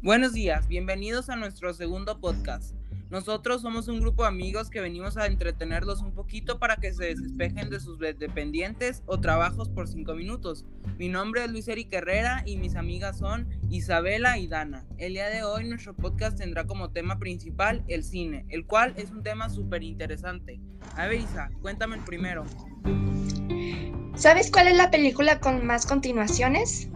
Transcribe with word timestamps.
Buenos 0.00 0.32
días, 0.32 0.68
bienvenidos 0.68 1.28
a 1.28 1.34
nuestro 1.34 1.74
segundo 1.74 2.20
podcast. 2.20 2.72
Nosotros 3.10 3.62
somos 3.62 3.88
un 3.88 3.98
grupo 3.98 4.22
de 4.22 4.28
amigos 4.28 4.70
que 4.70 4.80
venimos 4.80 5.16
a 5.16 5.26
entretenerlos 5.26 6.02
un 6.02 6.12
poquito 6.12 6.60
para 6.60 6.76
que 6.76 6.92
se 6.92 7.16
despejen 7.16 7.68
de 7.68 7.80
sus 7.80 7.98
dependientes 7.98 9.02
o 9.06 9.18
trabajos 9.18 9.68
por 9.68 9.88
cinco 9.88 10.14
minutos. 10.14 10.64
Mi 10.98 11.08
nombre 11.08 11.44
es 11.44 11.50
Luis 11.50 11.66
Eric 11.66 11.92
Herrera 11.92 12.44
y 12.46 12.58
mis 12.58 12.76
amigas 12.76 13.18
son 13.18 13.48
Isabela 13.70 14.38
y 14.38 14.46
Dana. 14.46 14.86
El 14.98 15.14
día 15.14 15.30
de 15.30 15.42
hoy 15.42 15.64
nuestro 15.64 15.96
podcast 15.96 16.38
tendrá 16.38 16.64
como 16.64 16.92
tema 16.92 17.18
principal 17.18 17.82
el 17.88 18.04
cine, 18.04 18.46
el 18.50 18.66
cual 18.66 18.94
es 18.96 19.10
un 19.10 19.24
tema 19.24 19.50
súper 19.50 19.82
interesante. 19.82 20.60
A 20.94 21.08
ver 21.08 21.22
Isa, 21.22 21.50
cuéntame 21.60 21.96
el 21.96 22.04
primero. 22.04 22.44
¿Sabes 24.14 24.52
cuál 24.52 24.68
es 24.68 24.76
la 24.76 24.92
película 24.92 25.40
con 25.40 25.66
más 25.66 25.86
continuaciones? 25.86 26.88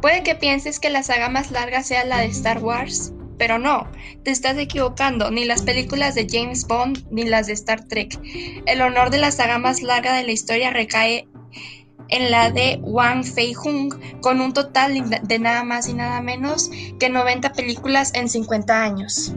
Puede 0.00 0.22
que 0.22 0.34
pienses 0.34 0.80
que 0.80 0.90
la 0.90 1.02
saga 1.02 1.28
más 1.28 1.50
larga 1.50 1.82
sea 1.82 2.04
la 2.04 2.18
de 2.18 2.26
Star 2.26 2.62
Wars, 2.62 3.12
pero 3.36 3.58
no, 3.58 3.86
te 4.22 4.30
estás 4.30 4.56
equivocando, 4.56 5.30
ni 5.30 5.44
las 5.44 5.62
películas 5.62 6.14
de 6.14 6.26
James 6.30 6.66
Bond 6.66 7.06
ni 7.10 7.24
las 7.24 7.46
de 7.46 7.52
Star 7.52 7.84
Trek. 7.84 8.18
El 8.66 8.80
honor 8.80 9.10
de 9.10 9.18
la 9.18 9.30
saga 9.30 9.58
más 9.58 9.82
larga 9.82 10.14
de 10.14 10.24
la 10.24 10.32
historia 10.32 10.70
recae 10.70 11.28
en 12.08 12.30
la 12.30 12.50
de 12.50 12.78
Wang 12.82 13.24
Fei 13.24 13.54
Hung, 13.54 13.94
con 14.20 14.40
un 14.40 14.52
total 14.52 14.92
de 15.22 15.38
nada 15.38 15.64
más 15.64 15.88
y 15.88 15.94
nada 15.94 16.20
menos 16.20 16.70
que 16.98 17.08
90 17.08 17.52
películas 17.52 18.12
en 18.14 18.28
50 18.28 18.82
años. 18.82 19.34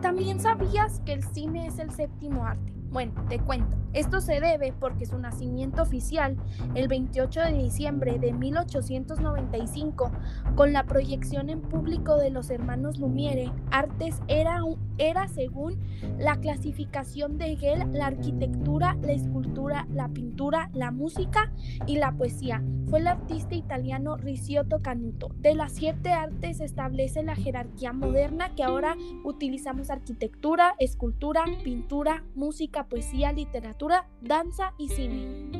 ¿También 0.00 0.40
sabías 0.40 1.00
que 1.04 1.12
el 1.12 1.24
cine 1.34 1.66
es 1.66 1.78
el 1.78 1.90
séptimo 1.92 2.44
arte? 2.44 2.72
Bueno, 2.90 3.12
te 3.28 3.38
cuento. 3.38 3.79
Esto 3.92 4.20
se 4.20 4.40
debe 4.40 4.72
porque 4.78 5.06
su 5.06 5.18
nacimiento 5.18 5.82
oficial, 5.82 6.36
el 6.74 6.86
28 6.86 7.40
de 7.40 7.52
diciembre 7.54 8.18
de 8.18 8.32
1895, 8.32 10.12
con 10.54 10.72
la 10.72 10.84
proyección 10.84 11.50
en 11.50 11.60
público 11.60 12.16
de 12.16 12.30
los 12.30 12.50
hermanos 12.50 12.98
Lumiere, 12.98 13.50
Artes 13.70 14.20
era, 14.28 14.60
era 14.98 15.26
según 15.28 15.78
la 16.18 16.36
clasificación 16.36 17.38
de 17.38 17.52
Hegel 17.52 17.92
la 17.92 18.06
arquitectura, 18.06 18.96
la 19.02 19.12
escultura, 19.12 19.86
la 19.92 20.08
pintura, 20.08 20.70
la 20.72 20.90
música 20.90 21.52
y 21.86 21.96
la 21.96 22.12
poesía. 22.12 22.62
Fue 22.88 22.98
el 22.98 23.06
artista 23.06 23.54
italiano 23.54 24.16
Ricciotto 24.16 24.82
Canuto. 24.82 25.30
De 25.36 25.54
las 25.54 25.72
siete 25.72 26.12
artes 26.12 26.60
establece 26.60 27.22
la 27.22 27.36
jerarquía 27.36 27.92
moderna 27.92 28.54
que 28.54 28.64
ahora 28.64 28.96
utilizamos 29.24 29.90
arquitectura, 29.90 30.74
escultura, 30.78 31.44
pintura, 31.62 32.24
música, 32.34 32.88
poesía, 32.88 33.32
literatura, 33.32 33.79
danza 34.20 34.74
y 34.78 34.88
cine. 34.88 35.50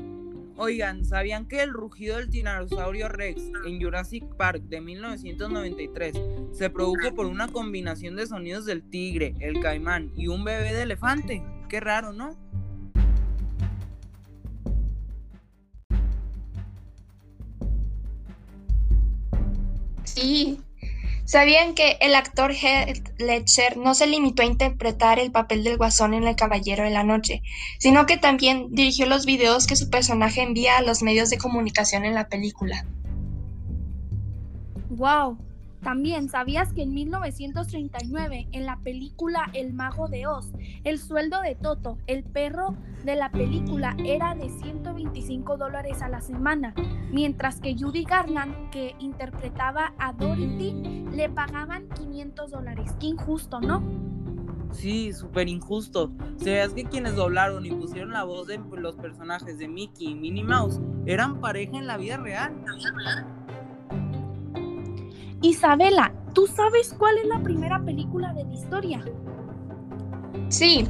Oigan, 0.56 1.04
¿sabían 1.06 1.46
que 1.46 1.62
el 1.62 1.72
rugido 1.72 2.18
del 2.18 2.28
tiranosaurio 2.28 3.08
Rex 3.08 3.40
en 3.64 3.80
Jurassic 3.80 4.24
Park 4.36 4.62
de 4.64 4.80
1993 4.82 6.20
se 6.52 6.68
produjo 6.68 7.14
por 7.14 7.24
una 7.26 7.48
combinación 7.48 8.16
de 8.16 8.26
sonidos 8.26 8.66
del 8.66 8.82
tigre, 8.82 9.34
el 9.41 9.60
caimán 9.60 10.12
y 10.16 10.28
un 10.28 10.44
bebé 10.44 10.74
de 10.74 10.82
elefante? 10.82 11.42
Qué 11.68 11.80
raro, 11.80 12.12
¿no? 12.12 12.36
Sí, 20.04 20.60
¿Sabían 21.31 21.77
que 21.77 21.97
el 22.00 22.17
actor 22.17 22.50
Heath 22.50 23.20
Ledger 23.20 23.77
no 23.77 23.95
se 23.95 24.09
limitó 24.09 24.42
a 24.42 24.47
interpretar 24.47 25.20
el 25.20 25.31
papel 25.31 25.62
del 25.62 25.77
guasón 25.77 26.12
en 26.12 26.27
El 26.27 26.34
Caballero 26.34 26.83
de 26.83 26.91
la 26.91 27.05
Noche, 27.05 27.42
sino 27.78 28.05
que 28.05 28.17
también 28.17 28.67
dirigió 28.72 29.06
los 29.06 29.27
videos 29.27 29.69
que 29.69 29.77
su 29.77 29.91
personaje 29.91 30.42
envía 30.42 30.77
a 30.77 30.83
los 30.83 31.05
medios 31.05 31.31
de 31.31 31.39
comunicación 31.39 32.05
en 32.05 32.14
la 32.14 32.28
película? 32.28 32.84
¡Wow! 34.89 35.39
También 35.84 36.28
sabías 36.28 36.72
que 36.72 36.83
en 36.83 36.95
1939, 36.95 38.49
en 38.50 38.66
la 38.66 38.78
película 38.78 39.50
El 39.53 39.72
Mago 39.72 40.09
de 40.09 40.27
Oz, 40.27 40.50
el 40.83 40.99
sueldo 40.99 41.43
de 41.43 41.54
Toto, 41.54 41.97
el 42.09 42.25
perro 42.25 42.75
de 43.04 43.15
la 43.15 43.31
película, 43.31 43.97
era 44.04 44.34
de 44.34 44.49
125 45.00 45.56
dólares 45.56 46.03
a 46.03 46.09
la 46.09 46.21
semana, 46.21 46.75
mientras 47.11 47.61
que 47.61 47.75
Judy 47.75 48.05
Garland, 48.05 48.71
que 48.71 48.94
interpretaba 48.99 49.94
a 49.99 50.12
Dorothy, 50.12 51.06
le 51.12 51.28
pagaban 51.31 51.88
500 51.88 52.50
dólares. 52.50 52.93
Qué 53.00 53.06
injusto, 53.06 53.60
¿no? 53.60 53.83
Sí, 54.72 55.12
súper 55.12 55.49
injusto. 55.49 56.12
¿Sabías 56.37 56.72
que 56.72 56.84
quienes 56.84 57.16
doblaron 57.16 57.65
y 57.66 57.71
pusieron 57.71 58.12
la 58.12 58.25
voz 58.25 58.47
de 58.47 58.60
los 58.77 58.97
personajes 58.97 59.59
de 59.59 59.69
Mickey 59.69 60.10
y 60.10 60.15
Minnie 60.15 60.44
Mouse 60.44 60.81
eran 61.06 61.41
pareja 61.41 61.78
en 61.78 61.87
la 61.87 61.97
vida 61.97 62.19
real? 62.19 62.55
Isabela, 65.43 66.12
¿tú 66.34 66.47
sabes 66.47 66.94
cuál 66.97 67.16
es 67.19 67.27
la 67.27 67.43
primera 67.43 67.83
película 67.83 68.33
de 68.34 68.44
la 68.44 68.53
historia? 68.53 69.03
Sí, 70.49 70.87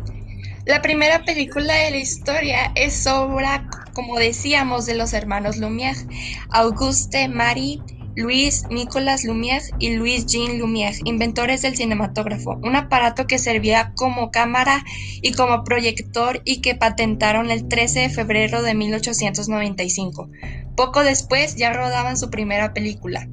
la 0.66 0.82
primera 0.82 1.24
película 1.24 1.72
de 1.74 1.90
la 1.92 1.96
historia 1.96 2.72
es 2.74 3.06
obra, 3.06 3.66
como 3.94 4.18
decíamos, 4.18 4.86
de 4.86 4.94
los 4.94 5.12
hermanos 5.12 5.56
Lumière, 5.58 6.06
Auguste 6.50 7.28
Marie, 7.28 7.80
Luis 8.16 8.64
Nicolas 8.70 9.24
Lumière 9.24 9.62
y 9.78 9.94
Louis 9.94 10.26
Jean 10.26 10.58
Lumière, 10.58 11.00
inventores 11.04 11.62
del 11.62 11.76
cinematógrafo, 11.76 12.58
un 12.62 12.76
aparato 12.76 13.26
que 13.26 13.38
servía 13.38 13.92
como 13.94 14.30
cámara 14.30 14.84
y 15.22 15.32
como 15.32 15.64
proyector 15.64 16.42
y 16.44 16.60
que 16.60 16.74
patentaron 16.74 17.50
el 17.50 17.68
13 17.68 18.00
de 18.00 18.10
febrero 18.10 18.62
de 18.62 18.74
1895. 18.74 20.28
Poco 20.76 21.02
después 21.04 21.56
ya 21.56 21.72
rodaban 21.72 22.16
su 22.16 22.30
primera 22.30 22.72
película 22.72 23.28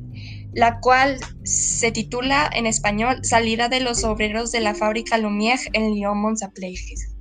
la 0.57 0.79
cual 0.79 1.19
se 1.43 1.91
titula 1.91 2.49
en 2.51 2.65
español 2.65 3.23
Salida 3.23 3.69
de 3.69 3.79
los 3.79 4.03
obreros 4.03 4.51
de 4.51 4.59
la 4.59 4.73
fábrica 4.73 5.15
Lumière 5.19 5.69
en 5.73 5.93
Lyon 5.93 6.17
Monsapleges. 6.17 7.15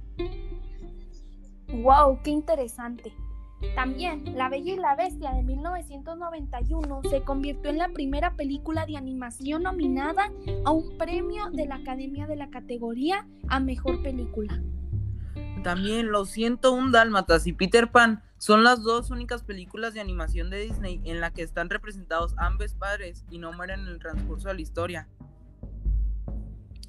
¡Wow! 1.68 2.20
¡Qué 2.22 2.30
interesante! 2.30 3.12
También 3.74 4.36
La 4.36 4.48
Bella 4.48 4.74
y 4.74 4.76
la 4.76 4.94
Bestia 4.96 5.32
de 5.32 5.42
1991 5.42 7.00
se 7.10 7.22
convirtió 7.22 7.70
en 7.70 7.78
la 7.78 7.88
primera 7.88 8.34
película 8.34 8.86
de 8.86 8.96
animación 8.96 9.62
nominada 9.62 10.30
a 10.64 10.70
un 10.70 10.98
premio 10.98 11.50
de 11.52 11.66
la 11.66 11.76
Academia 11.76 12.26
de 12.26 12.36
la 12.36 12.50
categoría 12.50 13.26
a 13.48 13.60
Mejor 13.60 14.02
Película. 14.02 14.60
También 15.62 16.12
Los 16.12 16.30
101 16.30 16.90
Dálmatas 16.90 17.46
y 17.46 17.52
Peter 17.52 17.90
Pan 17.90 18.22
son 18.38 18.62
las 18.62 18.82
dos 18.82 19.10
únicas 19.10 19.42
películas 19.42 19.94
de 19.94 20.00
animación 20.00 20.50
de 20.50 20.60
Disney 20.60 21.00
en 21.04 21.20
la 21.20 21.32
que 21.32 21.42
están 21.42 21.70
representados 21.70 22.34
ambos 22.36 22.74
padres 22.74 23.24
y 23.30 23.38
no 23.38 23.52
mueren 23.52 23.80
en 23.80 23.88
el 23.88 23.98
transcurso 23.98 24.48
de 24.48 24.54
la 24.54 24.60
historia. 24.60 25.08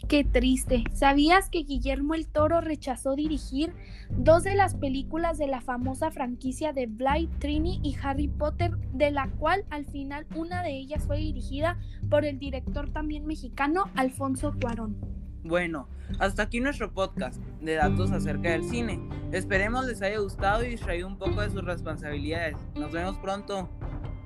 Qué 0.08 0.24
triste. 0.24 0.86
¿Sabías 0.94 1.50
que 1.50 1.64
Guillermo 1.64 2.14
el 2.14 2.28
Toro 2.28 2.62
rechazó 2.62 3.16
dirigir 3.16 3.74
dos 4.10 4.44
de 4.44 4.56
las 4.56 4.76
películas 4.76 5.38
de 5.38 5.48
la 5.48 5.60
famosa 5.60 6.12
franquicia 6.12 6.72
de 6.72 6.88
Bly, 6.88 7.28
Trini 7.40 7.82
y 7.84 7.98
Harry 8.02 8.30
Potter, 8.30 8.72
de 8.94 9.12
la 9.12 9.28
cual 9.32 9.66
al 9.70 9.86
final 9.86 10.26
una 10.34 10.64
de 10.64 10.72
ellas 10.78 11.04
fue 11.06 11.18
dirigida 11.18 11.78
por 12.10 12.24
el 12.24 12.40
director 12.40 12.90
también 12.90 13.26
mexicano 13.26 13.86
Alfonso 13.96 14.56
Cuarón? 14.62 14.96
Bueno, 15.44 15.90
hasta 16.20 16.44
aquí 16.44 16.62
nuestro 16.62 16.94
podcast 16.94 17.42
de 17.62 17.76
datos 17.76 18.12
acerca 18.12 18.52
del 18.52 18.64
cine. 18.64 19.02
Esperemos 19.34 19.86
les 19.86 20.02
haya 20.02 20.20
gustado 20.20 20.64
y 20.64 20.70
distraído 20.70 21.08
un 21.08 21.18
poco 21.18 21.42
de 21.42 21.50
sus 21.50 21.66
responsabilidades. 21.66 22.56
Nos 22.76 22.94
vemos 22.94 23.18
pronto. 23.18 23.70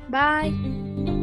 Bye. 0.09 1.20